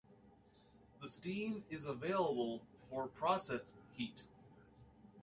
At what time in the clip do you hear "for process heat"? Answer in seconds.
2.89-4.23